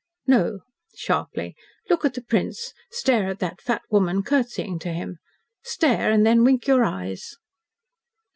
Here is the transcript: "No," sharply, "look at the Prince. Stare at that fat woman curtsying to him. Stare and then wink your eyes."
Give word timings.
"No," 0.25 0.61
sharply, 0.95 1.55
"look 1.87 2.03
at 2.03 2.15
the 2.15 2.23
Prince. 2.23 2.73
Stare 2.89 3.29
at 3.29 3.37
that 3.37 3.61
fat 3.61 3.83
woman 3.91 4.23
curtsying 4.23 4.79
to 4.79 4.89
him. 4.91 5.19
Stare 5.61 6.09
and 6.11 6.25
then 6.25 6.43
wink 6.43 6.65
your 6.65 6.83
eyes." 6.83 7.35